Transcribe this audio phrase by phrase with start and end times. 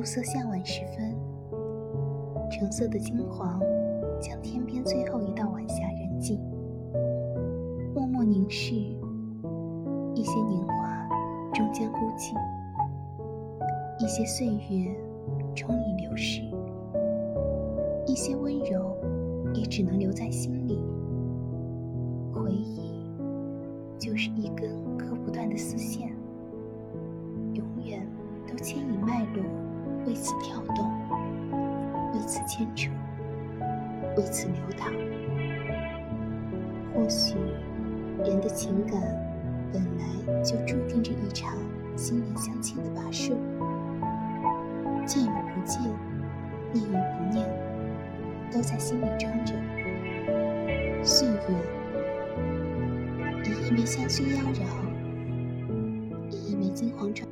[0.00, 1.14] 暮色向晚时分，
[2.50, 3.60] 橙色的金黄
[4.18, 6.40] 将天边最后一道晚霞燃尽。
[7.94, 8.74] 默默凝视，
[10.14, 11.06] 一些年华
[11.52, 12.34] 终将孤寂，
[14.02, 14.90] 一些岁月
[15.54, 16.40] 终已流逝，
[18.06, 18.96] 一些温柔
[19.52, 20.82] 也只能留在心里。
[22.32, 23.04] 回忆
[23.98, 26.10] 就是一根割不断的丝线，
[27.52, 28.00] 永远
[28.48, 29.44] 都牵引脉络，
[30.06, 30.90] 为此跳动，
[32.12, 32.90] 为此牵扯，
[34.16, 34.92] 为此流淌。
[36.94, 37.36] 或许。
[38.22, 39.00] 人的情感
[39.72, 41.56] 本来就注定着一场
[41.96, 43.32] 心灵相牵的跋涉，
[45.06, 45.80] 见与不见，
[46.70, 47.48] 念与不念，
[48.52, 49.54] 都在心里装着。
[51.02, 51.34] 岁月，
[53.42, 54.66] 以一枚香薰妖娆，
[56.28, 57.26] 以一枚金黄装。